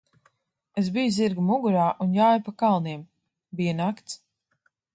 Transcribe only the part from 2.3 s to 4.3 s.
pa kalniem. Bija nakts.